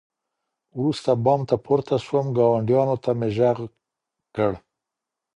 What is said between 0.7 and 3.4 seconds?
وروسته بام ته پورته سوم، ګاونډيانو ته مي